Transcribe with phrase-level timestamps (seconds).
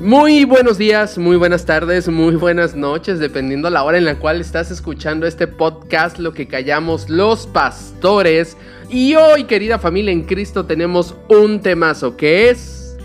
[0.00, 4.40] Muy buenos días, muy buenas tardes, muy buenas noches, dependiendo la hora en la cual
[4.40, 8.56] estás escuchando este podcast, lo que callamos los pastores.
[8.88, 12.96] Y hoy, querida familia en Cristo, tenemos un temazo que es...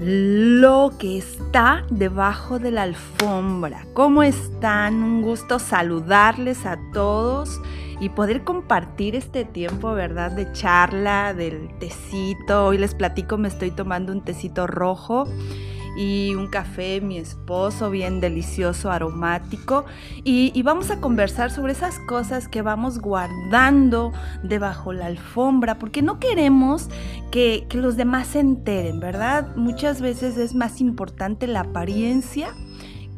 [0.00, 3.84] Lo que está debajo de la alfombra.
[3.92, 5.02] ¿Cómo están?
[5.02, 7.60] Un gusto saludarles a todos
[8.00, 10.32] y poder compartir este tiempo, ¿verdad?
[10.32, 12.64] De charla, del tecito.
[12.64, 15.28] Hoy les platico, me estoy tomando un tecito rojo
[15.96, 19.86] y un café, mi esposo, bien delicioso, aromático.
[20.24, 26.18] Y, vamos a conversar sobre esas cosas que vamos guardando debajo la alfombra, porque no
[26.18, 26.88] queremos
[27.30, 29.54] que, que los demás se enteren, ¿verdad?
[29.56, 32.52] Muchas veces es más importante la apariencia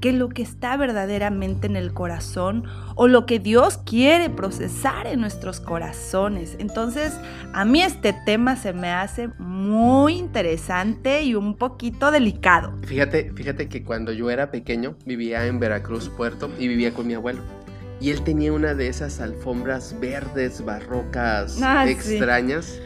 [0.00, 5.20] que lo que está verdaderamente en el corazón o lo que Dios quiere procesar en
[5.20, 6.56] nuestros corazones.
[6.58, 7.12] Entonces,
[7.52, 12.72] a mí este tema se me hace muy interesante y un poquito delicado.
[12.84, 17.14] Fíjate, fíjate que cuando yo era pequeño vivía en Veracruz, Puerto, y vivía con mi
[17.14, 17.42] abuelo.
[18.00, 22.80] Y él tenía una de esas alfombras verdes, barrocas, ah, extrañas,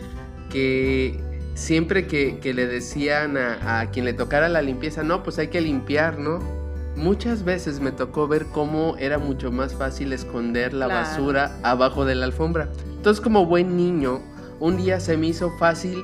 [0.48, 1.20] que
[1.54, 5.60] siempre que, le decían a, a quien le tocara la limpieza, no, pues hay que
[5.60, 6.61] limpiar, ¿no?
[6.96, 12.14] Muchas veces me tocó ver cómo era mucho más fácil esconder la basura abajo de
[12.14, 12.68] la alfombra.
[12.96, 14.20] Entonces como buen niño,
[14.60, 16.02] un día se me hizo fácil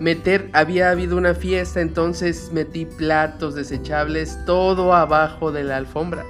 [0.00, 6.24] meter, había habido una fiesta, entonces metí platos desechables, todo abajo de la alfombra.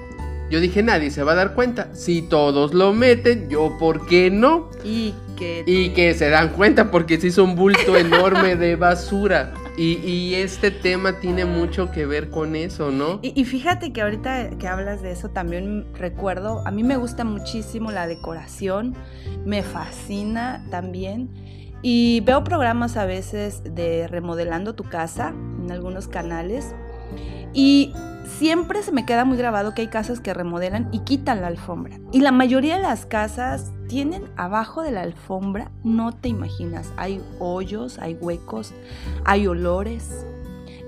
[0.50, 1.94] Yo dije, nadie se va a dar cuenta.
[1.94, 4.70] Si todos lo meten, yo, ¿por qué no?
[4.82, 5.64] Y que...
[5.66, 9.52] Y que se dan cuenta porque se hizo un bulto enorme de basura.
[9.76, 13.20] Y, este tema tiene mucho que ver con eso, ¿no?
[13.22, 17.92] Y, fíjate que ahorita que hablas de eso también recuerdo, a mí me gusta muchísimo
[17.92, 18.96] la decoración,
[19.44, 21.30] me fascina también.
[21.80, 26.74] Y veo programas a veces de remodelando tu casa en algunos canales.
[27.54, 27.92] Y
[28.28, 31.98] siempre se me queda muy grabado que hay casas que remodelan y quitan la alfombra.
[32.12, 37.22] Y la mayoría de las casas tienen abajo de la alfombra, no te imaginas, hay
[37.38, 38.74] hoyos, hay huecos,
[39.24, 40.26] hay olores,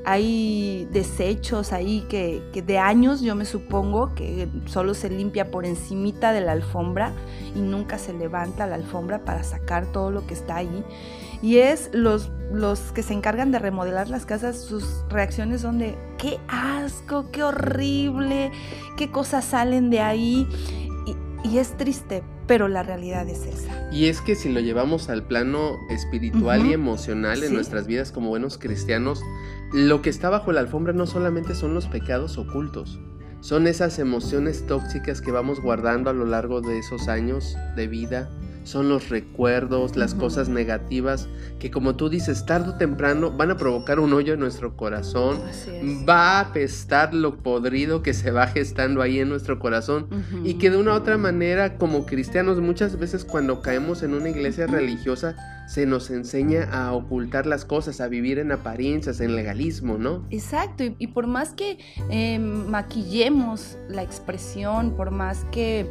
[0.04, 6.32] hay desechos ahí que, de años yo me supongo que solo se limpia por encimita
[6.32, 7.12] de la alfombra
[7.54, 10.84] y nunca se levanta la alfombra para sacar todo lo que está ahí.
[11.42, 15.96] Y es los, los que se encargan de remodelar las casas, sus reacciones son de
[16.18, 18.52] qué asco, qué horrible,
[18.96, 20.46] qué cosas salen de ahí.
[21.06, 23.88] Y, y es triste pero la realidad es esa.
[23.92, 28.28] Y es que si lo llevamos al plano espiritual y emocional en nuestras vidas como
[28.28, 29.22] buenos cristianos,
[29.72, 32.98] lo que está bajo la alfombra no solamente son los pecados ocultos,
[33.38, 38.28] son esas emociones tóxicas que vamos guardando a lo largo de esos años de vida,
[38.64, 41.28] son los recuerdos, las cosas negativas
[41.58, 45.40] que como tú dices, tarde o temprano van a provocar un hoyo en nuestro corazón,
[46.08, 50.08] va a apestar lo podrido que se va gestando ahí en nuestro corazón.
[50.44, 54.30] Y que de una u otra manera como cristianos muchas veces cuando caemos en una
[54.30, 55.36] iglesia religiosa
[55.70, 60.26] se nos enseña a ocultar las cosas, a vivir en apariencias, en legalismo, ¿no?
[60.30, 65.86] Exacto, y, por más que em, maquillemos la expresión, por más que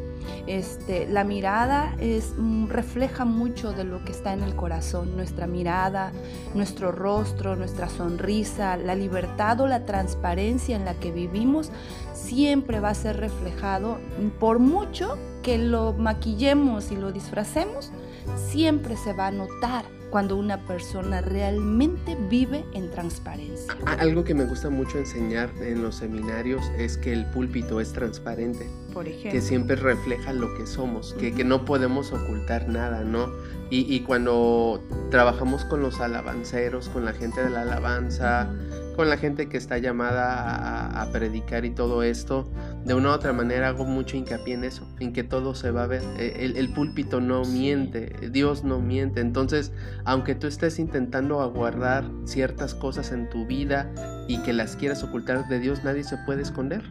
[0.48, 5.48] este, la mirada es, mm, refleja mucho de lo que está en el corazón, nuestra
[5.48, 6.12] mirada,
[6.56, 11.72] nuestro rostro, nuestra sonrisa, la libertad o la transparencia en la que vivimos,
[12.14, 13.98] siempre va a ser reflejado
[14.42, 17.94] por mucho que lo maquillemos y lo disfracemos,
[18.38, 23.76] siempre se va a notar cuando una persona realmente vive en transparencia.
[23.86, 28.68] Algo que me gusta mucho enseñar en los seminarios es que el púlpito es transparente.
[28.94, 29.32] Por ejemplo.
[29.32, 33.28] Que siempre refleja lo que somos, que, que no podemos ocultar nada, ¿no?
[33.70, 38.50] Y, y, cuando trabajamos con los alabanceros, con la gente de la alabanza,
[39.00, 42.52] con la gente que está llamada a, predicar y todo esto,
[42.84, 45.84] de una u otra manera hago mucho hincapié en eso, en que todo se va
[45.84, 46.02] a ver.
[46.18, 49.22] E, el, púlpito no miente, Dios no miente.
[49.22, 49.72] Entonces,
[50.04, 53.90] aunque tú estés intentando aguardar ciertas cosas en tu vida
[54.28, 56.84] y que las quieras ocultar de Dios, nadie se puede esconder.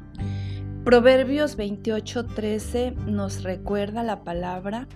[0.85, 4.89] Proverbios 28:13 nos recuerda la palabra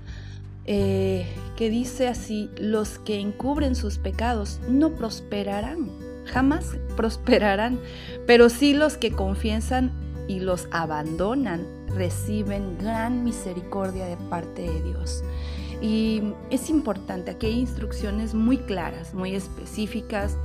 [0.64, 1.26] eh,
[1.58, 5.90] que dice así, los que encubren sus pecados no prosperarán
[6.26, 7.78] jamás prosperarán,
[8.26, 9.92] pero sí los que confiesan
[10.28, 15.22] y los abandonan reciben gran misericordia de parte de Dios.
[15.80, 20.38] Y es importante, aquí hay instrucciones muy claras, muy específicas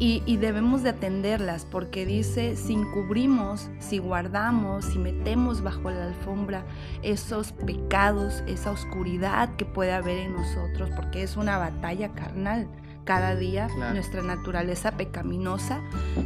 [0.00, 6.06] y, y, debemos de atenderlas porque dice, si encubrimos, si guardamos, si metemos bajo la
[6.06, 6.64] alfombra
[7.02, 12.66] esos pecados, esa oscuridad que puede haber en nosotros, porque es una batalla carnal
[13.10, 15.80] cada día, nuestra naturaleza pecaminosa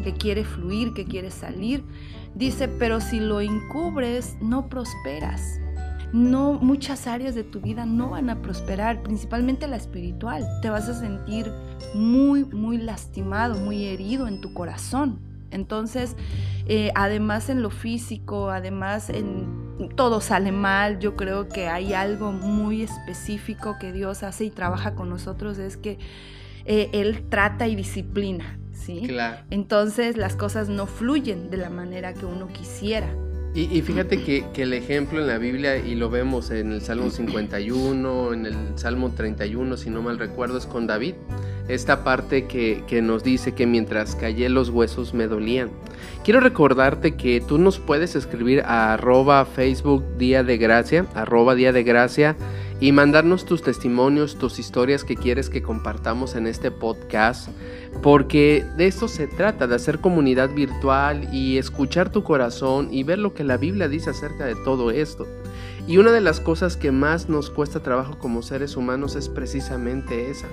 [0.05, 1.83] que quiere fluir, que quiere salir.
[2.35, 5.59] Dice, pero si lo encubres, no prosperas.
[6.13, 10.47] No, muchas áreas de tu vida no van a prosperar, principalmente la espiritual.
[10.61, 11.51] Te vas a sentir
[11.95, 15.21] muy, muy lastimado, muy herido en tu corazón.
[15.53, 16.17] Entonces,
[16.67, 22.31] eh, además en lo físico, además en todo sale mal, yo creo que hay algo
[22.31, 25.99] muy específico que Dios hace y trabaja con nosotros, es que
[26.65, 29.05] eh, Él trata y disciplina, ¿sí?
[29.07, 29.45] Claro.
[29.51, 33.09] Entonces las cosas no fluyen de la manera que uno quisiera.
[33.57, 38.33] Y, fíjate que, el ejemplo en la Biblia, y lo vemos en el Salmo 51,
[38.33, 41.15] en el Salmo 31, si no mal recuerdo, es con David.
[41.69, 45.71] Esta parte que, que nos dice que mientras callé los huesos me dolían.
[46.25, 51.73] Quiero recordarte que tú nos puedes escribir a arroba Facebook Día de Gracia, arroba Día
[51.73, 52.35] de Gracia
[52.85, 57.49] y mandarnos tus testimonios, tus historias que quieres que compartamos en este podcast,
[58.03, 63.21] porque de esto se trata, de hacer comunidad virtual y escuchar tu corazón y ver
[63.21, 65.27] lo que la Biblia dice acerca de todo esto.
[65.87, 70.31] Y una de las cosas que más nos cuesta trabajo como seres humanos es precisamente
[70.31, 70.49] esa,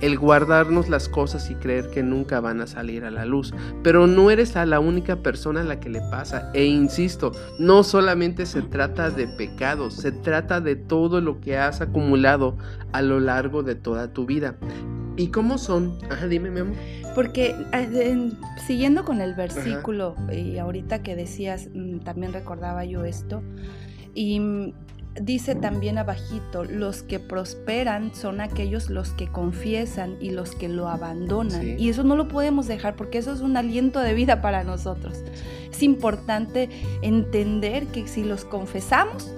[0.00, 3.54] el guardarnos las cosas y creer que nunca van a salir a la luz.
[3.82, 6.50] Pero no eres a la única persona a la que le pasa.
[6.54, 11.80] E insisto, no solamente se trata de pecados, se trata de todo lo que has
[11.80, 12.56] acumulado
[12.92, 14.56] a lo largo de toda tu vida.
[15.16, 15.98] ¿Y cómo son?
[16.10, 16.76] Ajá, dime, mi amor.
[17.14, 18.30] Porque eh,
[18.64, 23.42] siguiendo con el versículo, y ahorita que decías, mm, también recordaba yo esto,
[24.14, 24.72] y
[25.20, 30.88] dice también abajito, los que prosperan son aquellos los que confiesan y los que lo
[30.88, 31.78] abandonan.
[31.78, 35.22] Y eso no lo podemos dejar porque eso es un aliento de vida para nosotros.
[35.70, 36.68] Es importante
[37.02, 39.32] entender que si los confesamos,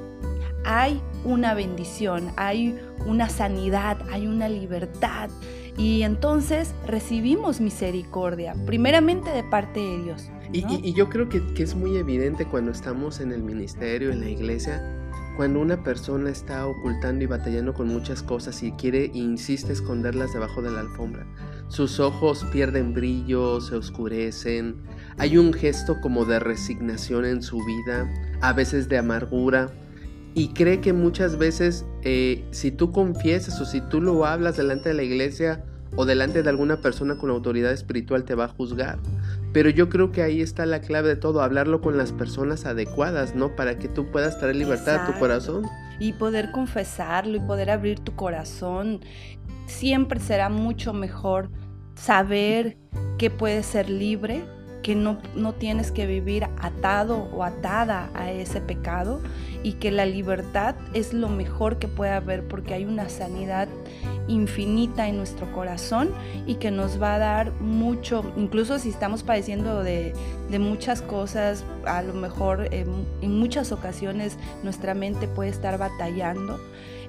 [0.64, 5.30] hay una bendición, hay una sanidad, hay una libertad.
[5.76, 10.30] Y entonces recibimos misericordia, primeramente de parte de Dios.
[10.52, 14.28] Y, yo creo que, que es muy evidente cuando estamos en el ministerio, en la
[14.28, 14.82] iglesia,
[15.36, 20.32] cuando una persona está ocultando y batallando con muchas cosas y quiere e insiste esconderlas
[20.32, 21.26] debajo de la alfombra,
[21.68, 24.76] sus ojos pierden brillo, se oscurecen,
[25.18, 28.08] hay un gesto como de resignación en su vida,
[28.40, 29.70] a veces de amargura,
[30.34, 34.90] y cree que muchas veces eh, si tú confiesas o si tú lo hablas delante
[34.90, 35.64] de la iglesia
[35.96, 38.98] o delante de alguna persona con autoridad espiritual te va a juzgar.
[39.52, 43.34] Pero yo creo que ahí está la clave de todo, hablarlo con las personas adecuadas,
[43.34, 43.56] ¿no?
[43.56, 45.66] Para que tú puedas traer libertad a tu corazón.
[45.98, 49.00] Y poder confesarlo y poder abrir tu corazón.
[49.66, 51.50] Siempre será mucho mejor
[51.94, 52.76] saber
[53.18, 54.44] que puedes ser libre,
[54.82, 59.20] que no, no tienes que vivir atado o atada a ese pecado
[59.62, 63.68] y que la libertad es lo mejor que puede haber porque hay una sanidad
[64.28, 66.10] infinita en nuestro corazón
[66.46, 70.14] y que nos va a dar mucho, incluso si estamos padeciendo de,
[70.58, 76.60] muchas cosas, a lo mejor en muchas ocasiones nuestra mente puede estar batallando,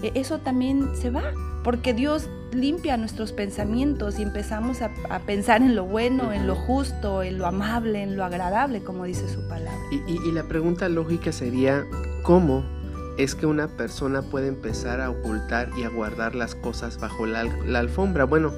[0.03, 1.24] eso también se va,
[1.63, 4.92] porque Dios limpia nuestros pensamientos y empezamos a,
[5.25, 9.30] pensar en lo bueno, en lo justo, en lo amable, en lo agradable, como dice
[9.30, 9.80] su palabra.
[9.92, 11.86] y la pregunta lógica sería,
[12.24, 12.63] ¿cómo
[13.18, 17.42] es que una persona puede empezar a ocultar y a guardar las cosas bajo la,
[17.75, 18.25] alfombra.
[18.25, 18.51] Bueno,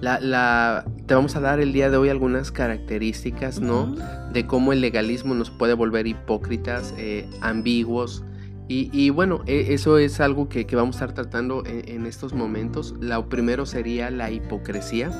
[0.00, 3.94] la, te vamos a dar el día de hoy algunas características, ¿no?
[4.32, 8.24] De cómo el legalismo nos puede volver hipócritas, eh, ambiguos.
[8.72, 12.94] Y, bueno, e, eso es algo que, vamos a estar tratando en, en estos momentos.
[13.00, 15.10] Lo primero sería la hipocresía.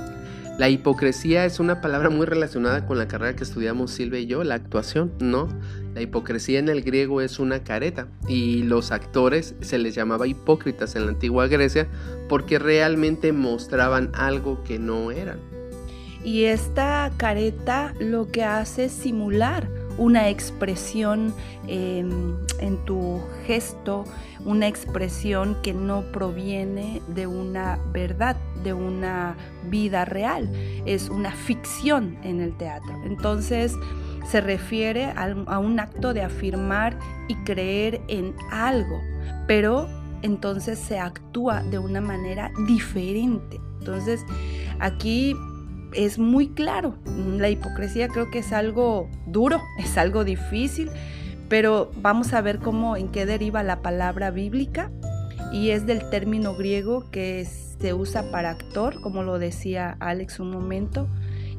[0.56, 4.44] La hipocresía es una palabra muy relacionada con la carrera que estudiamos Silvia y yo,
[4.44, 5.48] la actuación, ¿no?
[5.94, 10.94] La hipocresía en el griego es una careta y los actores se les llamaba hipócritas
[10.94, 11.88] en la antigua Grecia
[12.28, 15.40] porque realmente mostraban algo que no eran.
[16.22, 21.34] Y esta careta lo que hace es simular una expresión
[21.68, 24.04] em, en tu gesto,
[24.46, 29.36] una expresión que no proviene de una verdad, de una
[29.68, 30.50] vida real,
[30.86, 32.94] es una ficción en el teatro.
[33.04, 33.76] Entonces
[34.26, 39.02] se refiere a, un acto de afirmar y creer en algo,
[39.46, 39.86] pero
[40.22, 43.60] entonces se actúa de una manera diferente.
[43.80, 44.24] Entonces
[44.78, 45.36] aquí
[45.94, 46.96] es muy claro.
[47.38, 50.90] La hipocresía creo que es algo duro, es algo difícil,
[51.48, 54.90] pero vamos a ver cómo en qué deriva la palabra bíblica
[55.52, 60.50] y es del término griego que se usa para actor, como lo decía Alex un
[60.50, 61.08] momento,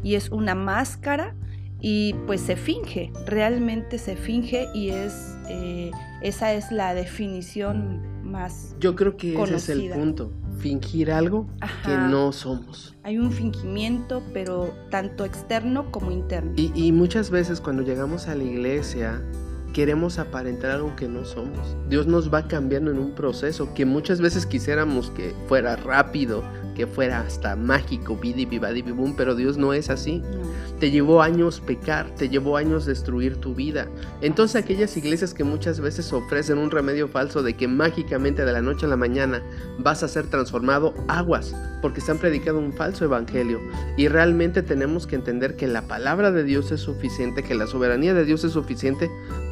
[0.04, 1.36] y es una máscara
[1.82, 8.76] y pues se finge, realmente se finge y es eh, esa es la definición más
[8.80, 10.32] Yo creo que ese es el punto
[10.62, 11.48] fingir algo
[11.84, 12.96] que no somos.
[13.04, 16.54] Hay un fingimiento, pero tanto externo como interno.
[16.56, 19.22] Y, y muchas veces cuando llegamos a la iglesia
[19.74, 21.76] queremos aparentar algo que no somos.
[21.90, 26.88] Dios nos va cambiando en un proceso que muchas veces quisiéramos que fuera rápido, que
[26.88, 30.22] fuera hasta mágico, bidi bum, pero Dios no es así.
[30.80, 33.88] Te llevó años pecar, te llevó años destruir tu vida.
[34.22, 38.62] Entonces aquellas iglesias que muchas veces ofrecen un remedio falso de que mágicamente de la
[38.62, 39.42] noche a la mañana
[39.80, 43.60] vas a ser transformado, aguas, porque están predicando un falso evangelio.
[43.98, 48.14] Y realmente tenemos que entender que la palabra de Dios es suficiente, que la soberanía
[48.14, 49.10] de Dios es suficiente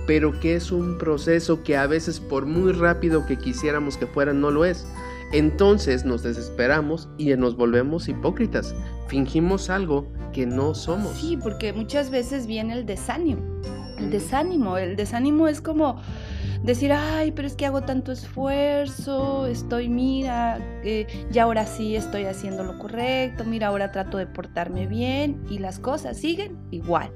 [0.09, 4.33] pero que es un proceso que a veces por muy rápido que quisiéramos que fuera
[4.33, 4.87] no lo es.
[5.31, 8.75] Entonces nos desesperamos y nos volvemos hipócritas.
[9.07, 11.17] Fingimos algo que no somos.
[11.17, 13.41] Sí, porque muchas veces viene el desánimo.
[13.97, 16.01] El desánimo, el desánimo es como
[16.63, 22.25] decir, ay, pero es que hago tanto esfuerzo, estoy, mira, eh, ya ahora sí estoy
[22.25, 27.11] haciendo lo correcto, mira, ahora trato de portarme bien y las cosas siguen igual.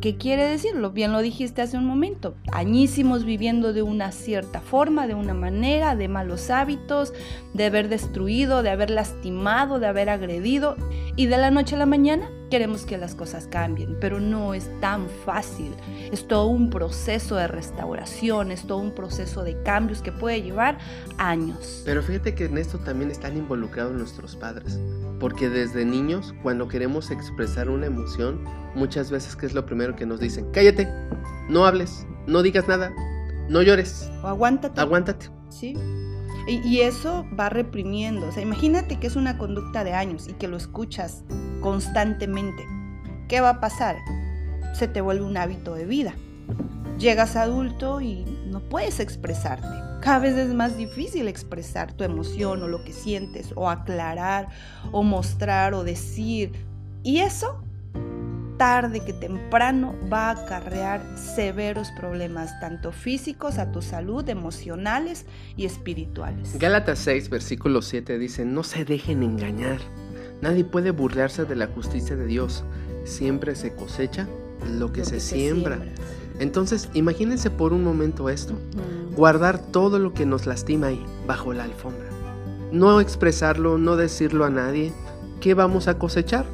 [0.00, 0.90] ¿Qué quiere decirlo?
[0.90, 2.36] Bien lo dijiste hace un momento.
[2.52, 7.14] Añísimos viviendo de una cierta forma, de una manera, de malos hábitos,
[7.54, 10.76] de haber destruido, de haber lastimado, de haber agredido.
[11.16, 14.70] Y de la noche a la mañana queremos que las cosas cambien, pero no es
[14.80, 15.72] tan fácil.
[16.12, 20.78] Es todo un proceso de restauración, es todo un proceso de cambios que puede llevar
[21.16, 21.82] años.
[21.86, 24.78] Pero fíjate que en esto también están involucrados nuestros padres,
[25.18, 28.44] porque desde niños, cuando queremos expresar una emoción,
[28.74, 30.88] muchas veces que es lo primero que nos dicen, cállate,
[31.48, 32.92] no hables, no digas nada,
[33.48, 34.10] no llores.
[34.22, 34.80] O aguántate.
[34.80, 35.30] Aguántate.
[35.48, 35.74] Sí.
[36.48, 38.28] Y, eso va reprimiendo.
[38.28, 41.24] O sea, imagínate que es una conducta de años y que lo escuchas
[41.60, 42.64] constantemente.
[43.26, 43.96] ¿Qué va a pasar?
[44.72, 46.14] Se te vuelve un hábito de vida.
[46.98, 49.85] Llegas adulto y no puedes expresarte.
[50.00, 54.48] Cada vez es más difícil expresar tu emoción o lo que sientes, o aclarar,
[54.92, 56.52] o mostrar, o decir.
[57.02, 57.62] Y eso
[58.56, 65.26] tarde que temprano va a acarrear severos problemas, tanto físicos a tu salud, emocionales
[65.56, 66.58] y espirituales.
[66.58, 69.78] Gálatas 6, versículo 7 dice, no se dejen engañar.
[70.40, 72.64] Nadie puede burlarse de la justicia de Dios.
[73.04, 74.28] Siempre se cosecha
[74.78, 75.78] lo que, se, siembra.
[76.38, 78.54] Entonces, imagínense por un momento esto.
[79.16, 82.08] Guardar todo lo que nos lastima ahí, bajo la alfombra.
[82.72, 84.92] No expresarlo, no decirlo a nadie.
[85.40, 86.44] ¿Qué vamos a cosechar?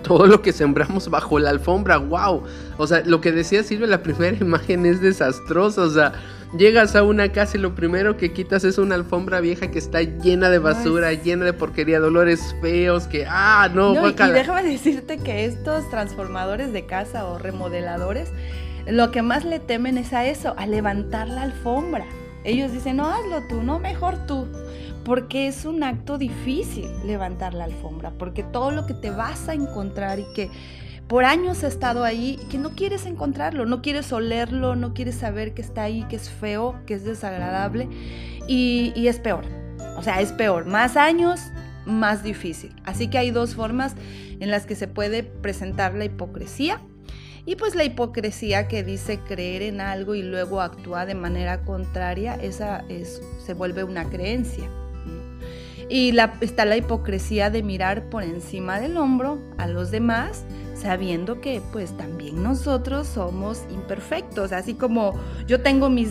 [0.02, 2.42] todo lo que sembramos bajo la alfombra, wow.
[2.78, 6.12] O sea, lo que decía Silvia, la primera imagen es desastrosa, o sea,
[6.56, 10.02] llegas a una casa y lo primero que quitas es una alfombra vieja que está
[10.02, 14.62] llena de basura, llena de porquería, dolores feos, que, ah, no, no y, y déjame
[14.62, 18.30] decirte que estos transformadores de casa o remodeladores,
[18.86, 22.06] lo que más le temen es a eso, a levantar la alfombra.
[22.44, 24.46] Ellos dicen, no, hazlo tú, no, mejor tú
[25.04, 29.54] porque es un acto difícil levantar la alfombra, porque todo lo que te vas a
[29.54, 30.50] encontrar y que
[31.08, 35.54] por años ha estado ahí, que no quieres encontrarlo, no quieres olerlo, no quieres saber
[35.54, 37.88] que está ahí, que es feo, que es desagradable
[38.46, 39.44] y, y es peor.
[39.96, 40.66] O sea, es peor.
[40.66, 41.40] Más años,
[41.84, 42.72] más difícil.
[42.84, 43.96] Así que hay dos formas
[44.38, 46.80] en las que se puede presentar la hipocresía.
[47.46, 52.34] Y pues la hipocresía que dice creer en algo y luego actúa de manera contraria,
[52.34, 54.68] esa es, se vuelve una creencia.
[55.88, 60.44] Y la, está la hipocresía de mirar por encima del hombro a los demás,
[60.74, 66.10] sabiendo que pues también nosotros somos imperfectos, así como yo tengo mis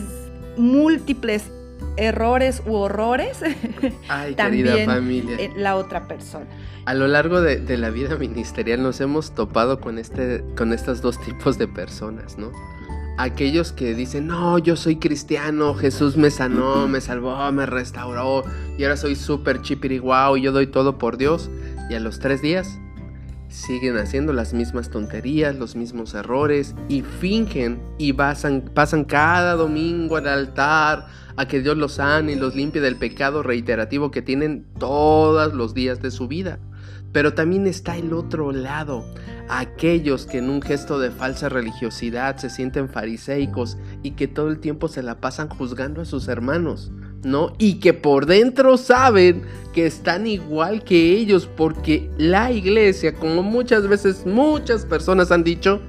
[0.56, 1.50] múltiples
[2.00, 3.40] errores u horrores,
[4.36, 5.36] también familia.
[5.56, 6.46] la otra persona.
[6.86, 11.02] A lo largo de, de, la vida ministerial nos hemos topado con, este, con estos
[11.02, 12.50] dos tipos de personas, ¿no?
[13.22, 18.44] aquellos que dicen, no, yo soy cristiano, Jesús me sanó, me salvó, me restauró,
[18.78, 21.50] y ahora soy súper y yo doy todo por Dios,
[21.90, 22.78] y a los tres días
[23.50, 30.16] siguen haciendo las mismas tonterías, los mismos errores, y fingen y pasan, pasan cada domingo
[30.16, 31.08] al altar
[31.40, 35.72] a que Dios los sane y los limpie del pecado reiterativo que tienen todos los
[35.72, 36.58] días de su vida.
[37.12, 39.06] Pero también está el otro lado,
[39.48, 44.58] aquellos que en un gesto de falsa religiosidad se sienten fariseicos y que todo el
[44.58, 46.92] tiempo se la pasan juzgando a sus hermanos,
[47.24, 47.54] ¿no?
[47.56, 49.42] Y que por dentro saben
[49.72, 55.80] que están igual que ellos porque la iglesia, como muchas veces muchas personas han dicho,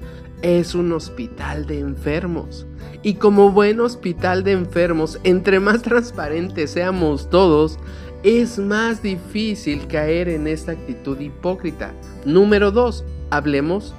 [0.43, 2.65] es un hospital de enfermos.
[3.03, 7.79] Y como buen hospital de enfermos, entre más transparentes seamos todos,
[8.23, 11.93] es más difícil caer en esta actitud hipócrita.
[12.25, 13.95] Número dos, hablemos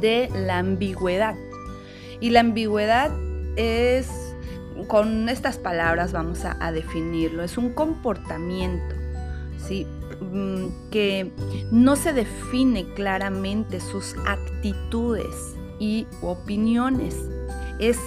[0.00, 1.36] de la ambigüedad.
[2.20, 3.10] Y la ambigüedad
[3.56, 4.08] es,
[4.88, 8.94] con estas palabras vamos a, definirlo, es un comportamiento
[9.58, 9.86] ¿sí?
[10.20, 11.30] Mm, que
[11.70, 17.16] no se define claramente sus actitudes y opiniones.
[17.78, 17.98] Es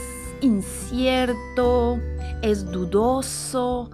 [0.42, 2.00] incierto,
[2.42, 3.90] es dudoso,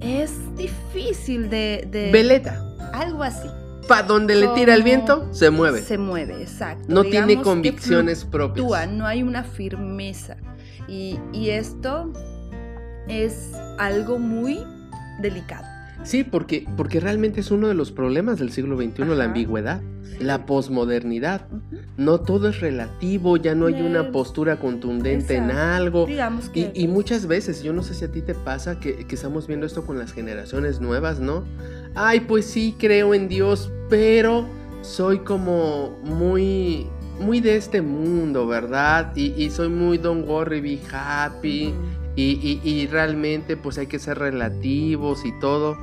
[0.00, 1.86] es difícil de...
[1.90, 2.62] de Veleta.
[2.92, 3.48] Algo así.
[3.88, 5.80] Para donde le tira el viento, se mueve.
[5.80, 6.84] Se mueve, exacto.
[6.88, 8.88] No tiene convicciones propias.
[8.88, 10.36] No hay una firmeza.
[10.88, 12.12] Y, y esto
[13.08, 14.60] es algo muy
[15.20, 15.75] delicado.
[16.06, 19.82] Sí, porque, porque realmente es uno de los problemas del siglo XXI, la ambigüedad,
[20.20, 21.48] la posmodernidad.
[21.96, 26.06] No todo es relativo, ya no hay una postura contundente en algo.
[26.54, 29.66] y, muchas veces, yo no sé si a ti te pasa que, que estamos viendo
[29.66, 31.42] esto con las generaciones nuevas, ¿no?
[31.96, 34.46] Ay, pues sí, creo en Dios, pero
[34.82, 36.86] soy como muy
[37.18, 39.16] muy de este mundo, ¿verdad?
[39.16, 41.74] Y, soy muy Don Worry, Be Happy.
[42.14, 45.76] y, y, realmente pues hay que ser relativos y todo.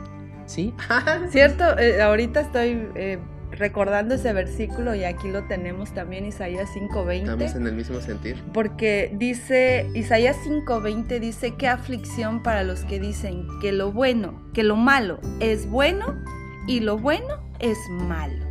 [0.54, 0.72] ¿Sí?
[1.32, 3.18] Cierto, eh, ahorita estoy eh,
[3.50, 7.22] recordando ese versículo y aquí lo tenemos también, Isaías 5:20.
[7.24, 8.36] Estamos en el mismo sentir.
[8.54, 14.62] Porque dice, Isaías 5:20 dice, qué aflicción para los que dicen que lo bueno, que
[14.62, 16.22] lo malo es bueno
[16.68, 18.46] y lo bueno es malo.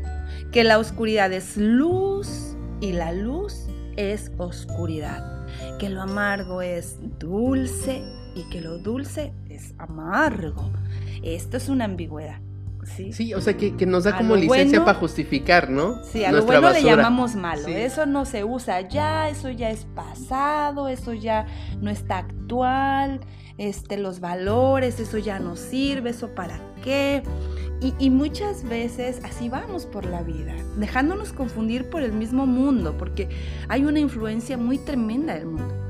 [0.50, 5.47] Que la oscuridad es luz y la luz es oscuridad.
[5.78, 8.02] Que lo amargo es dulce
[8.35, 10.73] y que lo dulce es amargo.
[11.23, 12.41] Esto es una ambigüedad.
[12.85, 16.02] Sí, sí o sea que, nos da como licencia para justificar, ¿no?
[16.05, 17.69] Sí, a lo bueno le llamamos malo.
[17.69, 21.47] Eso no se usa ya, eso ya es pasado, eso ya
[21.81, 23.21] no está actual,
[23.57, 27.23] este, los valores, eso ya no sirve, eso para qué.
[27.81, 32.97] Y, y, muchas veces así vamos por la vida, dejándonos confundir por el mismo mundo,
[32.97, 33.29] porque
[33.69, 35.83] hay una influencia muy tremenda del mundo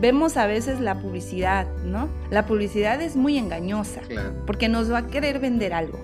[0.00, 2.08] vemos a veces la publicidad, ¿no?
[2.30, 4.00] La publicidad es muy engañosa
[4.46, 5.98] porque nos va a querer vender algo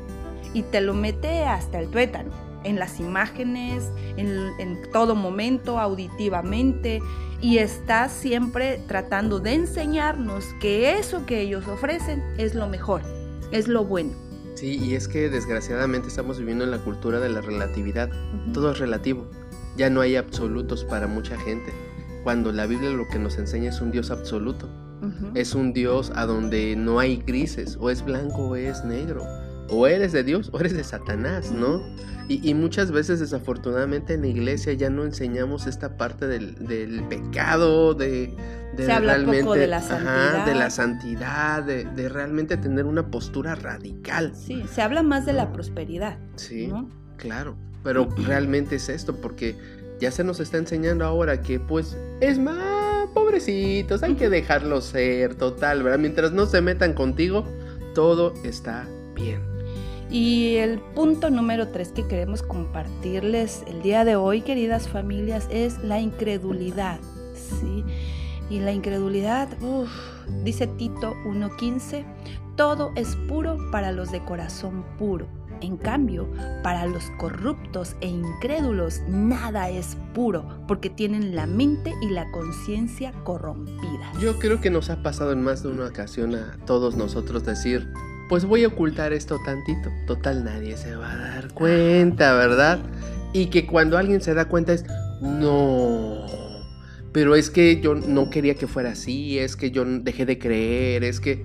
[0.53, 2.31] y te lo mete hasta el tuétano,
[2.65, 7.01] en las imágenes, en, todo momento, auditivamente,
[7.41, 13.03] y está siempre tratando de enseñarnos que eso que ellos ofrecen es lo mejor,
[13.51, 14.13] es lo bueno.
[14.55, 18.09] Sí, y es que desgraciadamente estamos viviendo en la cultura de la relatividad.
[18.53, 19.27] Todo es relativo.
[19.77, 21.73] Ya no hay absolutos para mucha gente
[22.25, 24.69] cuando la Biblia lo que nos enseña es un Dios absoluto.
[25.35, 29.23] Es un Dios a donde no hay grises, o es blanco o es negro.
[29.69, 31.83] O eres de Dios o eres de Satanás, ¿no?
[32.27, 36.55] Y, muchas veces desafortunadamente en la iglesia ya no enseñamos esta parte del,
[37.11, 38.35] pecado, de,
[38.77, 43.55] de se realmente, poco de la santidad, de, la santidad de, realmente tener una postura
[43.55, 44.33] radical.
[44.35, 46.17] Sí, se habla más de la prosperidad.
[46.37, 46.73] Sí,
[47.19, 49.59] claro, pero realmente es esto, porque
[50.01, 55.35] ya se nos está enseñando ahora que pues es más pobrecitos, hay que dejarlos ser,
[55.35, 55.99] total, ¿verdad?
[55.99, 57.45] Mientras no se metan contigo,
[57.95, 59.41] todo está bien.
[60.11, 65.79] Y el punto número tres que queremos compartirles el día de hoy, queridas familias, es
[65.83, 66.99] la incredulidad,
[67.35, 67.85] ¿sí?
[68.51, 69.49] Y la incredulidad,
[70.45, 72.05] dice Tito 1.15,
[72.57, 75.27] todo es puro para los de corazón puro
[75.65, 76.29] en cambio,
[76.63, 83.13] para los corruptos e incrédulos nada es puro, porque tienen la mente y la conciencia
[83.25, 84.21] corrompidas.
[84.21, 87.89] Yo creo que nos ha pasado en más de una ocasión a todos nosotros decir,
[88.29, 92.81] pues voy a ocultar esto tantito, total nadie se va a dar cuenta, ¿verdad?
[93.33, 94.85] Y que cuando alguien se da cuenta es,
[95.21, 96.27] no,
[97.13, 101.05] pero es que yo no quería que fuera así, es que yo dejé de creer,
[101.05, 101.45] es que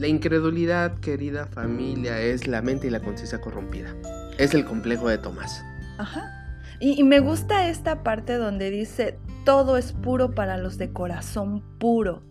[0.00, 3.94] la incredulidad, querida familia, es la mente y la conciencia corrompida.
[4.38, 5.62] Es el complejo de Tomás.
[5.98, 6.56] Ajá.
[6.80, 12.22] Y, me gusta esta parte donde dice, todo es puro para los de corazón puro.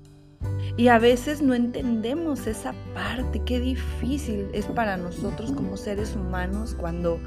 [0.78, 6.74] Y a veces no entendemos esa parte, qué difícil es para nosotros como seres humanos
[6.74, 7.20] cuando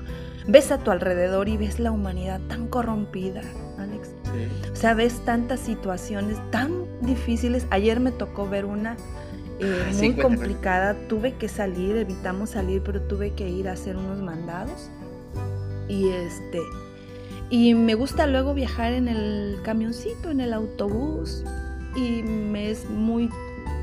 [0.49, 3.43] ves a tu alrededor y ves la humanidad tan corrompida,
[3.79, 4.17] Alex.
[4.73, 7.69] O sea, ves tantas situaciones tan difíciles.
[7.71, 8.97] Ayer me tocó ver una
[9.63, 10.97] eh, muy complicada.
[11.09, 14.91] Tuve que salir, evitamos salir, pero tuve que ir a hacer unos mandados.
[15.89, 16.59] Y este.
[17.49, 21.45] Y me gusta luego viajar en el camioncito, en el autobús.
[21.95, 23.31] Y me es muy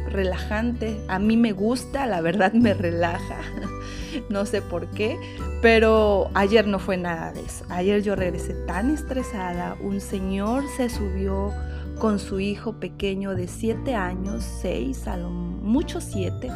[0.08, 1.00] relajante.
[1.08, 3.40] A mí me gusta, la verdad me relaja.
[4.30, 5.18] no sé por qué.
[5.62, 7.64] Pero ayer no fue nada de eso.
[7.70, 9.78] Ayer yo regresé tan estresada.
[9.80, 11.54] Un señor se subió
[12.00, 16.50] con su hijo pequeño de 7 años, 6, a lo mucho 7,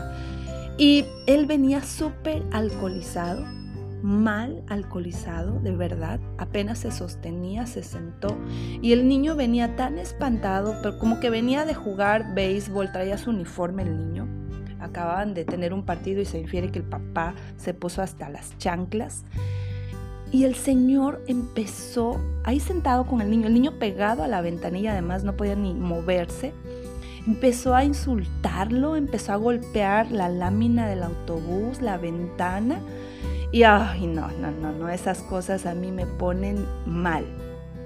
[0.78, 3.46] y él venía súper alcoholizado,
[4.02, 8.38] mal alcoholizado, de verdad, apenas se sostenía, se sentó,
[8.82, 13.30] y el niño venía tan espantado, pero como que venía de jugar béisbol, traía su
[13.30, 14.28] uniforme el niño,
[14.80, 18.58] acababan de tener un partido y se infiere que el papá se puso hasta las
[18.58, 19.26] chanclas.
[20.34, 24.92] Y el señor empezó ahí sentado con el niño, el niño pegado a la ventanilla,
[24.92, 26.54] además no podía ni moverse.
[27.28, 32.80] Empezó a insultarlo, empezó a golpear la lámina del autobús, la ventana.
[33.52, 37.26] Y ay, no, no, no, no, esas cosas a mí me ponen mal.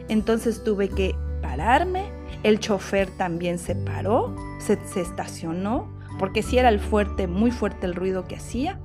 [0.07, 2.05] Entonces tuve que pararme,
[2.43, 7.93] el chofer también se paró, se, estacionó, porque sí era el fuerte, muy fuerte el
[7.93, 8.79] ruido que hacía.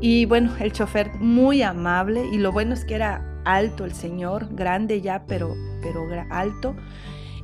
[0.00, 4.48] Y bueno, el chofer muy amable y lo bueno es que era alto el señor,
[4.54, 6.76] grande ya, pero, pero alto.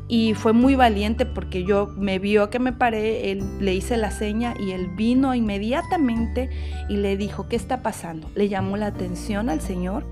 [0.07, 4.11] Y fue muy valiente porque yo me vio que me paré, él, le hice la
[4.11, 6.51] seña y él vino inmediatamente
[6.91, 8.31] y le dijo, ¿qué está pasando?
[8.35, 10.05] Le llamó la atención al señor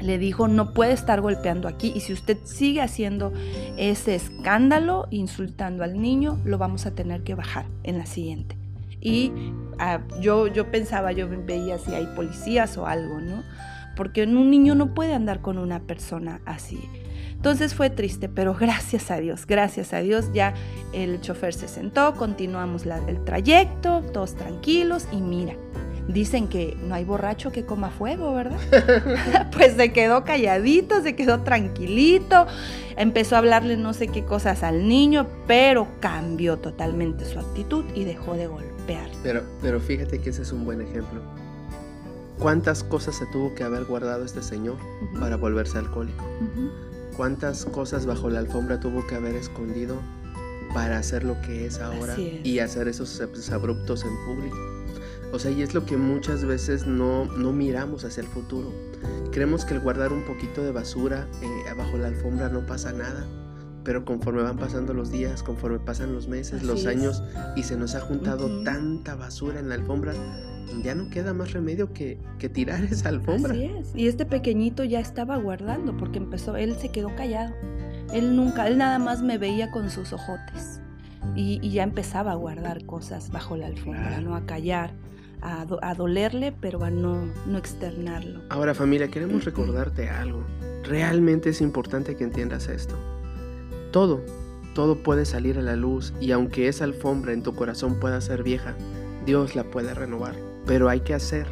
[0.00, 3.32] le dijo, no puede estar golpeando aquí y si usted sigue haciendo
[3.76, 8.56] ese escándalo, insultando al niño, lo vamos a tener que bajar en la siguiente.
[9.00, 9.32] Y
[9.78, 13.42] ah, yo, yo pensaba, yo veía si hay policías o algo, ¿no?
[13.96, 16.78] Porque un niño no puede andar con una persona así.
[17.32, 20.54] Entonces fue triste, pero gracias a Dios, gracias a Dios ya
[20.92, 25.54] el chofer se sentó, continuamos el trayecto, todos tranquilos y mira,
[26.08, 28.58] Dicen que no hay borracho que coma fuego, ¿verdad?
[29.52, 32.46] pues se quedó calladito, se quedó tranquilito,
[32.96, 38.04] empezó a hablarle no sé qué cosas al niño, pero cambió totalmente su actitud y
[38.04, 38.77] dejó de golpear.
[39.22, 41.20] Pero, pero fíjate que ese es un buen ejemplo.
[42.38, 44.76] ¿Cuántas cosas se tuvo que haber guardado este señor
[45.18, 46.24] para volverse alcohólico?
[47.16, 50.00] ¿Cuántas cosas bajo la alfombra tuvo que haber escondido
[50.72, 53.20] para hacer lo que es ahora y hacer esos
[53.50, 54.56] abruptos en público?
[55.32, 58.72] O sea, y es lo que muchas veces no, no miramos hacia el futuro.
[59.32, 63.26] Creemos que el guardar un poquito de basura eh, abajo la alfombra no pasa nada,
[63.88, 67.22] pero conforme van pasando los días, conforme pasan los meses, los años,
[67.56, 70.12] y se nos ha juntado tanta basura en la alfombra,
[70.84, 73.52] ya no queda más remedio que, que, tirar esa alfombra.
[73.52, 73.92] Así es.
[73.94, 77.54] Y este pequeñito ya estaba guardando porque empezó, él se quedó callado.
[78.12, 80.82] Él nunca, él nada más me veía con sus ojotes.
[81.34, 84.36] Y, ya empezaba a guardar cosas bajo la alfombra, ¿no?
[84.36, 84.92] A callar
[85.40, 88.42] a, dolerle, pero a no, no externarlo.
[88.50, 90.44] Ahora familia, queremos recordarte algo.
[90.84, 93.17] Realmente es importante que entiendas esto.
[93.90, 94.20] Todo,
[94.74, 98.42] todo puede salir a la luz y aunque esa alfombra en tu corazón pueda ser
[98.42, 98.76] vieja,
[99.24, 100.34] Dios la puede renovar.
[100.66, 101.46] Pero hay que hacer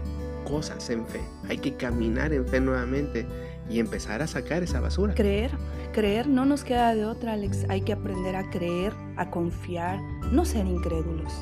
[0.47, 3.27] cosas en fe, hay que caminar en fe nuevamente
[3.69, 5.15] y empezar a sacar esa basura.
[5.15, 5.51] Creer,
[5.93, 7.67] creer no nos queda de otra, Alex.
[7.69, 10.01] Hay que aprender a creer, a confiar,
[10.31, 11.33] no ser incrédulos.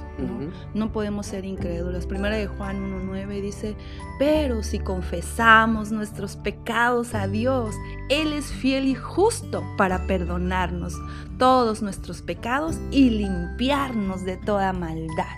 [0.74, 2.06] No, podemos ser incrédulos.
[2.06, 3.76] Primera de Juan 1.9 dice,
[4.18, 7.74] pero si confesamos nuestros pecados a Dios,
[8.08, 10.94] Él es fiel y justo para perdonarnos
[11.38, 15.36] todos nuestros pecados y limpiarnos de toda maldad.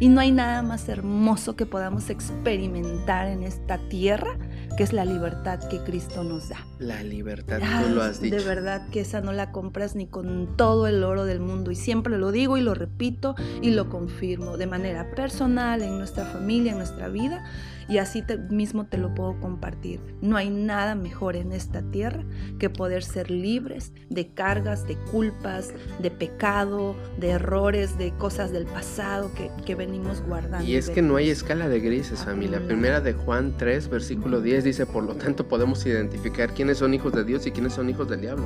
[0.00, 4.38] Y no hay nada más hermoso que podamos experimentar en esta tierra
[4.80, 6.66] que es la libertad que Cristo nos da.
[6.78, 8.34] La libertad, tú lo has dicho.
[8.34, 11.70] De verdad que esa no la compras ni con todo el oro del mundo.
[11.70, 16.24] Y siempre lo digo y lo repito y lo confirmo de manera personal, en nuestra
[16.24, 17.44] familia, en nuestra vida
[17.90, 20.00] y así mismo te lo puedo compartir.
[20.22, 22.24] No hay nada mejor en esta tierra
[22.60, 28.66] que poder ser libres de cargas, de culpas, de pecado, de errores, de cosas del
[28.66, 30.68] pasado que, venimos guardando.
[30.68, 32.60] Y es que no hay escala de grises, familia.
[32.66, 37.12] Primera de Juan 3, versículo 10 dice, por lo tanto podemos identificar quiénes son hijos
[37.12, 38.44] de Dios y quiénes son hijos del diablo.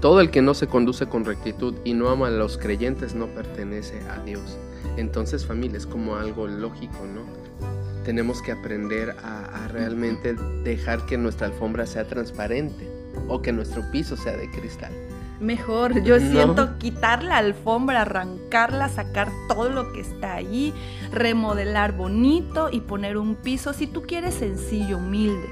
[0.00, 3.26] Todo el que no se conduce con rectitud y no ama a los creyentes no
[3.26, 4.58] pertenece a Dios.
[4.96, 7.41] Entonces familia es como algo lógico, ¿no?
[8.04, 10.34] Tenemos que aprender a, realmente
[10.64, 12.88] dejar que nuestra alfombra sea transparente
[13.28, 14.92] o que nuestro piso sea de cristal.
[15.40, 20.72] Mejor, yo siento quitar la alfombra, arrancarla, sacar todo lo que está ahí,
[21.10, 25.48] remodelar bonito y poner un piso, si tú quieres, sencillo, humilde,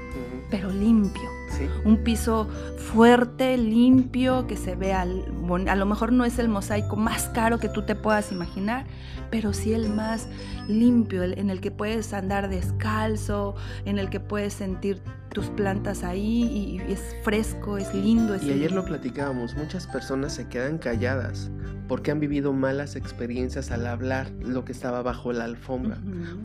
[0.49, 1.40] pero limpio.
[1.85, 7.29] Un piso fuerte, limpio, que se vea, a lo mejor no es el mosaico más
[7.29, 8.85] caro que tú te puedas imaginar,
[9.29, 10.27] pero sí el más
[10.67, 16.81] limpio, en el que puedes andar descalzo, en el que puedes sentir tus plantas ahí
[16.87, 18.35] y es fresco, es lindo.
[18.35, 21.49] y ayer lo platicábamos, muchas personas se quedan calladas
[21.91, 25.97] porque han vivido malas experiencias al hablar lo que estaba bajo la alfombra.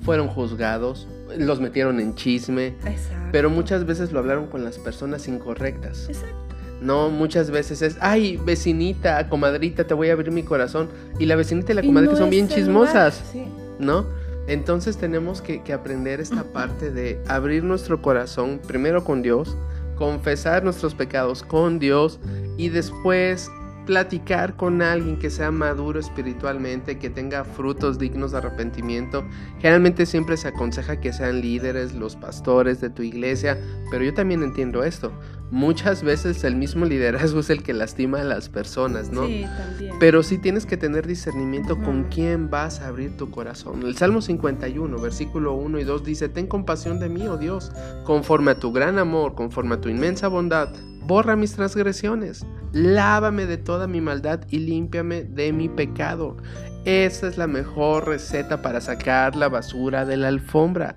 [0.03, 1.07] Fueron juzgados,
[1.39, 2.75] los metieron en chisme,
[3.31, 4.96] pero muchas veces lo hablaron con las personas
[5.29, 6.09] incorrectas.
[6.09, 6.47] Exacto.
[6.81, 10.89] No, muchas veces es, ay, vecinita, comadrita, te voy a abrir mi corazón.
[11.19, 13.23] Y la vecinita y la comadrita son bien chismosas,
[13.79, 14.07] ¿no?
[14.47, 19.57] Entonces tenemos que, aprender esta parte de abrir nuestro corazón primero con Dios,
[19.97, 22.21] confesar nuestros pecados con Dios
[22.57, 23.51] y después
[23.87, 29.25] platicar con alguien que sea maduro espiritualmente, que tenga frutos dignos de arrepentimiento.
[29.59, 33.59] Generalmente siempre se aconseja que sean líderes, los pastores de tu iglesia,
[33.91, 35.13] pero yo también entiendo esto.
[35.51, 39.27] Muchas veces el mismo liderazgo es el que lastima a las personas, ¿no?
[39.27, 39.95] Sí, también.
[40.01, 43.85] Pero sí tienes que tener discernimiento con quién vas a abrir tu corazón.
[43.85, 47.71] El Salmo 51, versículo 1 y 2 dice, Ten compasión de mí, oh Dios,
[48.05, 50.71] conforme a tu gran amor, conforme a tu inmensa bondad
[51.07, 56.37] borra mis transgresiones, lávame de toda mi maldad y límpiame de mi pecado.
[56.85, 60.97] Esa es la mejor receta para sacar la basura de la alfombra.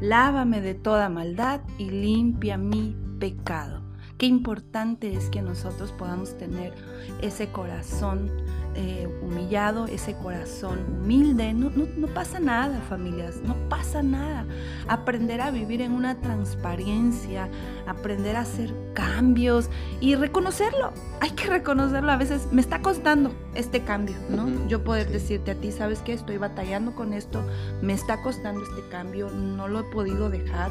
[0.00, 3.82] Lávame de toda maldad y limpia mi pecado.
[4.18, 6.72] Qué importante es que nosotros podamos tener
[7.20, 8.30] ese corazón
[8.76, 11.54] eh, humillado, ese corazón humilde.
[11.54, 14.44] No, no, pasa nada, familias, no pasa nada.
[14.86, 17.48] Aprender a vivir en una transparencia,
[17.86, 20.92] aprender a hacer cambios y reconocerlo.
[21.20, 22.12] Hay que reconocerlo.
[22.12, 24.68] A veces me está costando este cambio, ¿no?
[24.68, 26.12] Yo poder decirte a ti, ¿sabes qué?
[26.12, 27.42] Estoy batallando con esto,
[27.80, 30.70] me está costando este cambio, no lo he podido dejar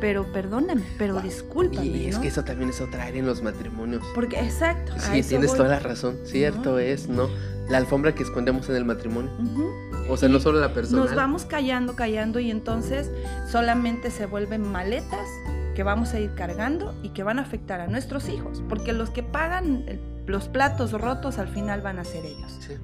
[0.00, 1.86] pero perdóname, pero discúlpame.
[1.86, 4.02] Y es que eso también es otra área en los matrimonios.
[4.14, 4.92] Porque, exacto.
[4.98, 6.16] Sí, tienes toda la razón.
[6.24, 7.28] Cierto es, ¿no?
[7.68, 9.30] La alfombra que escondemos en el matrimonio.
[10.08, 11.04] O sea, no solo la persona.
[11.04, 13.10] Nos vamos callando, callando y entonces
[13.50, 15.28] solamente se vuelven maletas
[15.74, 18.62] que vamos a ir cargando y que van a afectar a nuestros hijos.
[18.68, 19.84] Porque los que pagan
[20.26, 22.58] los platos rotos al final van a ser ellos.
[22.60, 22.74] Sí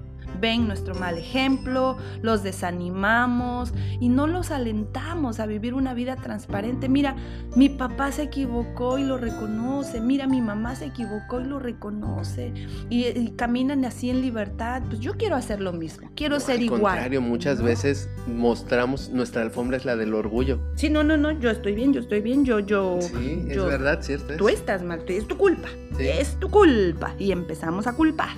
[0.41, 6.89] ven nuestro mal ejemplo, los desanimamos y no los alentamos a vivir una vida transparente.
[6.89, 7.17] Mira,
[7.57, 12.53] mi papá se equivocó y lo reconoce, mira, mi mamá se equivocó y lo reconoce
[12.91, 14.83] y, caminan así en libertad.
[14.87, 16.81] Pues yo quiero hacer lo mismo, quiero ser igual.
[16.81, 20.61] Al contrario, muchas veces mostramos nuestra alfombra es la del orgullo.
[20.77, 22.99] Sí, no, no, no, yo estoy bien, yo estoy bien, yo, yo.
[23.01, 24.37] Sí, es verdad, cierto.
[24.37, 25.69] Tú estás mal, es tu culpa,
[25.99, 28.31] es tu culpa y empezamos a culpar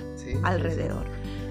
[0.43, 1.05] alrededor.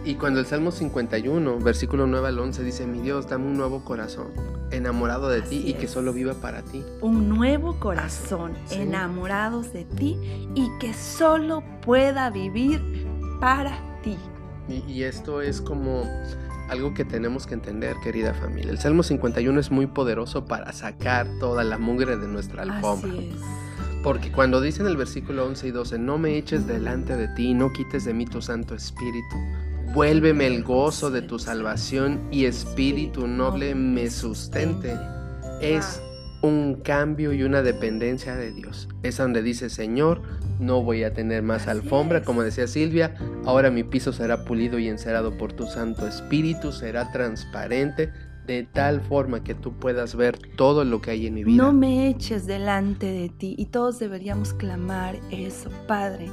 [0.06, 3.84] Y cuando el Salmo 51, versículo 9 al 11 dice, mi Dios, dame un nuevo
[3.84, 4.28] corazón,
[4.70, 6.84] enamorado de ti y que solo viva para ti.
[7.00, 10.16] Un nuevo corazón, enamorados de ti
[10.54, 12.80] y que solo pueda vivir
[13.40, 14.16] para ti.
[14.68, 16.04] Y, esto es como
[16.68, 18.70] algo que tenemos que entender, querida familia.
[18.70, 23.10] El Salmo 51 es muy poderoso para sacar toda la mugre de nuestra alfombra.
[23.10, 23.66] Así es.
[24.04, 27.54] Porque cuando dice en el versículo 11 y 12, no me eches delante de ti,
[27.54, 29.36] no quites de mí tu Santo Espíritu,
[29.96, 34.94] Vuélveme el gozo de tu salvación y espíritu noble me sustente.
[35.62, 36.02] Es
[36.42, 38.90] un cambio y una dependencia de Dios.
[39.02, 40.20] Es donde dice, Señor,
[40.60, 43.14] no voy a tener más alfombra, como decía Silvia,
[43.46, 48.12] ahora mi piso será pulido y encerado por tu Santo Espíritu, será transparente,
[48.46, 51.56] de tal forma que tú puedas ver todo lo que hay en mi vida.
[51.56, 56.28] No me eches delante de ti y todos deberíamos clamar eso, Padre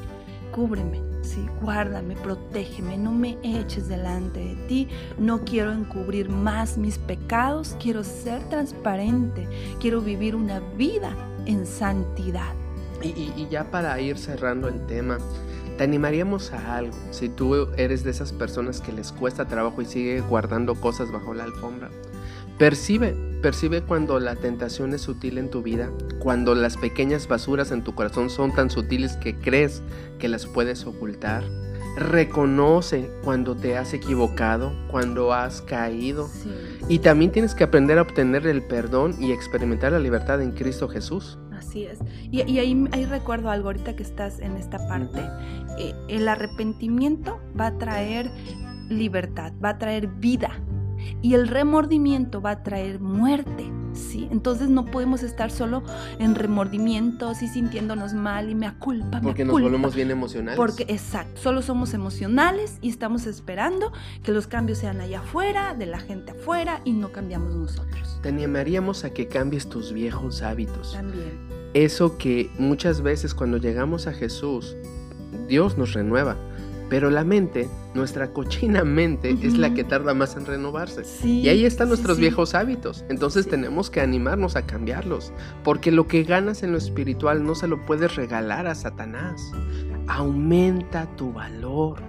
[0.53, 4.87] cúbreme, sí, guárdame, protégeme, no me eches delante de ti,
[5.17, 9.47] no quiero encubrir más mis pecados, quiero ser transparente,
[9.81, 12.53] quiero vivir una vida en santidad.
[13.01, 15.17] Y, ya para ir cerrando el tema,
[15.77, 19.85] te animaríamos a algo, si tú eres de esas personas que les cuesta trabajo y
[19.85, 21.89] sigue guardando cosas bajo la alfombra.
[22.57, 27.84] Percibe, percibe cuando la tentación es sutil en tu vida, cuando las pequeñas basuras en
[27.84, 29.84] tu corazón son tan sutiles que crees
[30.17, 31.43] que las puedes ocultar.
[31.97, 36.29] Reconoce cuando te has equivocado, cuando has caído.
[36.88, 40.88] Y también tienes que aprender a obtener el perdón y experimentar la libertad en Cristo
[40.88, 41.38] Jesús.
[41.51, 41.99] Así es.
[42.32, 45.21] Y, ahí, recuerdo algo ahorita que estás en esta parte.
[45.77, 48.32] Eh, el arrepentimiento va a traer
[48.89, 50.49] libertad, va a traer vida
[51.21, 53.71] y el remordimiento va a traer muerte.
[53.93, 54.27] ¿sí?
[54.31, 55.83] Entonces no podemos estar solo
[56.19, 59.21] en remordimientos y sintiéndonos mal y me aculpa.
[59.21, 60.57] Porque nos volvemos bien emocionales.
[60.57, 63.91] Porque, exacto, solo somos emocionales y estamos esperando
[64.23, 68.19] que los cambios sean allá afuera, de la gente afuera y no cambiamos nosotros.
[68.21, 70.93] Te animaríamos a que cambies tus viejos hábitos.
[70.93, 71.53] También.
[71.73, 74.75] Eso que muchas veces cuando llegamos a Jesús,
[75.47, 76.37] Dios nos renueva
[76.93, 81.01] pero la mente, nuestra cochina mente, es la que tarda más en renovarse.
[81.27, 83.03] y ahí están nuestros viejos hábitos.
[83.10, 85.34] Entonces tenemos que animarnos a cambiarlos.
[85.63, 89.41] Porque lo que ganas en lo espiritual no se lo puedes regalar a Satanás.
[90.06, 91.99] Aumenta tu valor,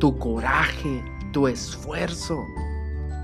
[0.00, 2.36] tu coraje, tu esfuerzo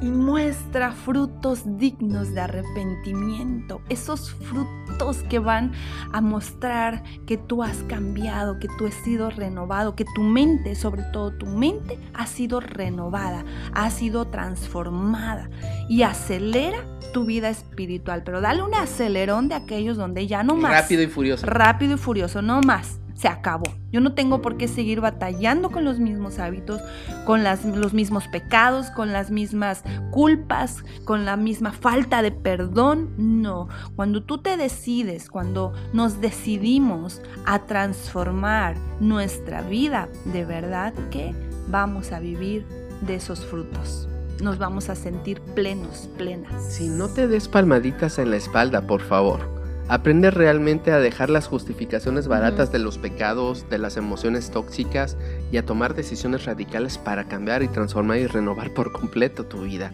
[0.01, 5.73] y muestra frutos dignos de arrepentimiento, esos frutos que van
[6.13, 11.03] a mostrar que tú has cambiado, que tú has sido renovado, que tu mente, sobre
[11.13, 15.51] todo tu mente, ha sido renovada, ha sido transformada
[15.89, 16.79] y acelera
[17.13, 20.73] tu vida espiritual, pero dale un acelerón de aquellos donde ya no más.
[20.73, 21.47] Rápido y furioso.
[21.47, 23.65] Rápido y furioso, no más se acabó.
[23.91, 26.81] Yo no tengo por qué seguir batallando con los mismos hábitos,
[27.27, 33.11] con los mismos pecados, con las mismas culpas, con la misma falta de perdón.
[33.19, 41.35] No, cuando tú te decides, cuando nos decidimos a transformar nuestra vida, de verdad que
[41.67, 42.65] vamos a vivir
[43.03, 44.09] de esos frutos
[44.41, 46.63] nos vamos a sentir plenos, plenas.
[46.63, 49.58] Si no te des palmaditas en la espalda, por favor.
[49.89, 55.17] Aprende realmente a dejar las justificaciones baratas de los pecados, de las emociones tóxicas
[55.51, 59.93] y a tomar decisiones radicales para cambiar y transformar y renovar por completo tu vida.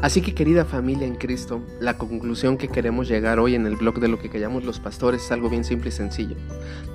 [0.00, 3.98] Así que querida familia en Cristo, la conclusión que queremos llegar hoy en el blog
[3.98, 6.36] de lo que callamos los pastores es algo bien simple y sencillo.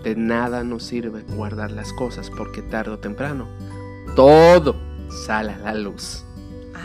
[0.05, 3.49] De nada nos sirve guardar las cosas porque tarde o temprano
[4.15, 4.75] todo
[5.25, 6.26] sale a la luz.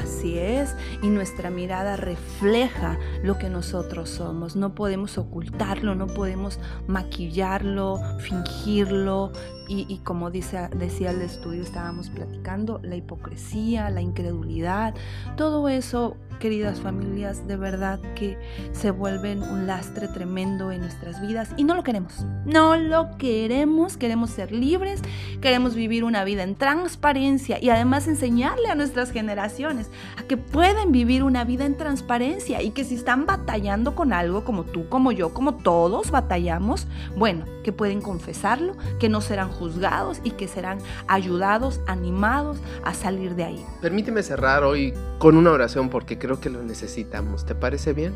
[0.00, 4.56] Así es, y nuestra mirada refleja lo que nosotros somos.
[4.56, 9.32] No podemos ocultarlo, no podemos maquillarlo, fingirlo.
[9.74, 14.94] Y, como decía el estudio, estábamos platicando, la hipocresía, la incredulidad,
[15.36, 18.36] todo eso queridas familias, de verdad que
[18.72, 22.26] se vuelven un lastre tremendo en nuestras vidas y no lo queremos.
[22.44, 25.00] No lo queremos, queremos ser libres,
[25.40, 30.90] queremos vivir una vida en transparencia y además enseñarle a nuestras generaciones a que pueden
[30.90, 35.12] vivir una vida en transparencia y que si están batallando con algo como tú, como
[35.12, 40.78] yo, como todos batallamos, bueno, que pueden confesarlo, que no serán juzgados y que serán
[41.06, 43.66] ayudados, animados a salir de ahí.
[43.80, 47.46] Permíteme cerrar hoy con una oración porque creo que lo necesitamos.
[47.46, 48.12] ¿Te parece bien?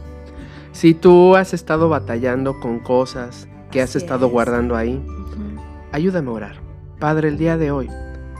[0.73, 5.01] Si tú has estado batallando con cosas que has estado guardando ahí,
[5.93, 6.57] ayúdame a orar.
[6.99, 7.89] Padre, el día de hoy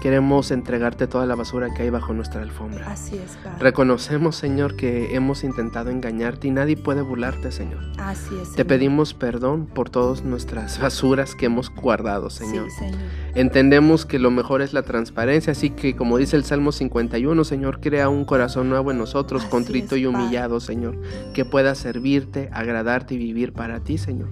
[0.01, 2.91] Queremos entregarte toda la basura que hay bajo nuestra alfombra.
[2.91, 3.59] Así es, Padre.
[3.59, 7.81] Reconocemos, Señor, que hemos intentado engañarte y nadie puede burlarte, Señor.
[7.99, 8.53] Así es.
[8.53, 12.71] Te pedimos perdón por todas nuestras basuras que hemos guardado, Señor.
[12.71, 13.01] Sí, Señor.
[13.35, 17.81] Entendemos que lo mejor es la transparencia, así que como dice el Salmo 51, Señor,
[17.81, 21.01] crea un corazón nuevo en nosotros, contrito y humillado, Señor,
[21.35, 24.29] que pueda servirte, agradarte y vivir para ti, Señor.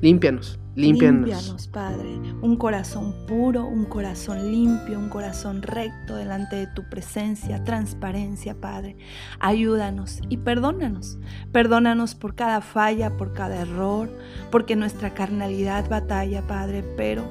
[0.00, 1.68] Límpianos Límpianos.
[1.68, 8.54] Padre, un corazón puro, un corazón limpio, un corazón recto delante de tu presencia, transparencia,
[8.60, 8.96] Padre.
[9.40, 11.18] Ayúdanos y perdónanos.
[11.52, 14.08] Perdónanos por cada falla, por cada error,
[14.50, 17.28] porque nuestra carnalidad batalla, Padre, pero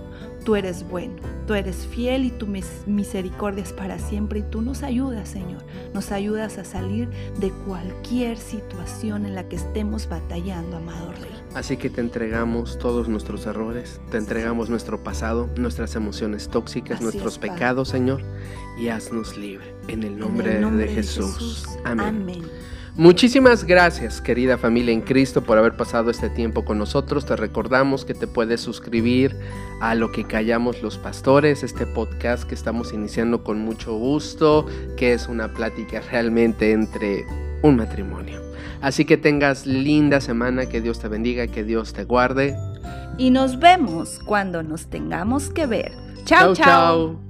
[0.47, 1.13] tú eres bueno,
[1.45, 2.47] tú eres fiel y tu
[2.85, 5.61] misericordia es para siempre y tú nos ayudas, Señor.
[5.93, 11.43] Nos ayudas a salir de cualquier situación en la que estemos batallando, amado Rey.
[11.53, 17.37] Así que te entregamos todos nuestros errores, te entregamos nuestro pasado, nuestras emociones tóxicas, nuestros
[17.39, 18.21] pecados, Señor,
[18.79, 19.75] y haznos libre.
[19.89, 21.67] En el nombre, de, Jesús.
[21.83, 22.25] Amén.
[22.97, 27.27] Muchísimas gracias, querida familia en Cristo, por haber pasado este tiempo con nosotros.
[27.27, 29.35] Te recordamos que te puedes suscribir
[29.81, 34.65] a Lo que callamos los pastores, este podcast que estamos iniciando con mucho gusto,
[34.97, 37.23] que es una plática realmente entre
[37.61, 38.41] un matrimonio.
[38.81, 42.55] Así que tengas linda semana, que Dios te bendiga, que Dios te guarde.
[43.19, 45.91] Y nos vemos cuando nos tengamos que ver.
[46.25, 47.26] Chao, chao.